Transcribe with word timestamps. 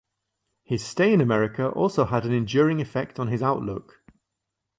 His 0.63 0.83
stay 0.83 1.13
in 1.13 1.21
America 1.21 1.69
also 1.69 2.05
had 2.05 2.25
an 2.25 2.31
enduring 2.33 2.81
effect 2.81 3.19
on 3.19 3.27
his 3.27 3.43
outlook. 3.43 4.01